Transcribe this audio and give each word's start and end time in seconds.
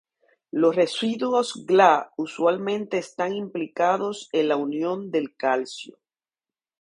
Los 0.49 0.75
residuos 0.75 1.63
Gla 1.67 2.11
usualmente 2.17 2.97
están 2.97 3.33
implicados 3.33 4.29
en 4.31 4.47
la 4.47 4.55
unión 4.55 5.11
del 5.11 5.35
calcio. 5.35 5.99